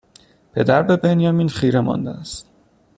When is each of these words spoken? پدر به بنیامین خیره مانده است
پدر 0.53 0.83
به 0.83 0.97
بنیامین 0.97 1.49
خیره 1.49 1.79
مانده 1.81 2.09
است 2.09 2.49